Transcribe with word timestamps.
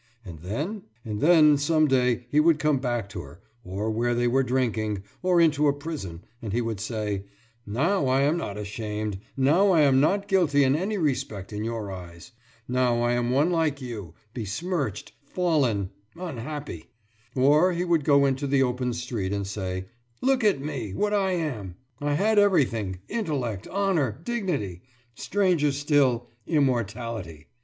And 0.25 0.39
then? 0.39 0.85
And 1.05 1.21
then, 1.21 1.57
some 1.59 1.87
day 1.87 2.25
he 2.31 2.39
would 2.39 2.57
come 2.57 2.79
back 2.79 3.07
to 3.09 3.21
her, 3.21 3.39
or 3.63 3.91
where 3.91 4.15
they 4.15 4.27
were 4.27 4.41
drinking, 4.41 5.03
or 5.21 5.39
into 5.39 5.67
a 5.67 5.73
prison, 5.73 6.23
and 6.41 6.53
he 6.53 6.59
would 6.59 6.79
say: 6.79 7.25
»Now 7.67 8.07
I 8.07 8.21
am 8.21 8.35
not 8.35 8.57
ashamed, 8.57 9.19
now 9.37 9.69
I 9.69 9.81
am 9.81 9.99
not 9.99 10.27
guilty 10.27 10.63
in 10.63 10.75
any 10.75 10.97
respect 10.97 11.53
in 11.53 11.63
your 11.63 11.91
eyes. 11.91 12.31
Now 12.67 13.03
I 13.03 13.11
am 13.11 13.29
one 13.29 13.51
like 13.51 13.79
you, 13.79 14.15
besmirched, 14.33 15.11
fallen, 15.23 15.91
unhappy!« 16.15 16.87
Or 17.35 17.71
he 17.71 17.85
would 17.85 18.03
go 18.03 18.25
into 18.25 18.47
the 18.47 18.63
open 18.63 18.93
street 18.93 19.31
and 19.31 19.45
say: 19.45 19.85
»Look 20.19 20.43
at 20.43 20.59
me, 20.59 20.95
what 20.95 21.13
I 21.13 21.33
am! 21.33 21.75
I 21.99 22.15
had 22.15 22.39
everything 22.39 23.01
intellect, 23.07 23.67
honour, 23.67 24.19
dignity 24.23 24.81
stranger 25.13 25.71
still, 25.71 26.27
immortality. 26.47 27.49